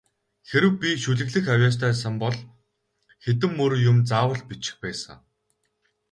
[0.49, 2.37] Хэрэв би шүлэглэх авьяастай сан бол
[3.23, 5.19] хэдэн мөр юм заавал бичих байсан.